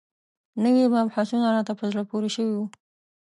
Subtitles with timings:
[0.63, 2.65] نوي مبحثونه راته په زړه پورې شوي وو.